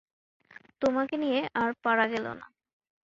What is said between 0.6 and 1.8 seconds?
তোমাকে নিয়ে আর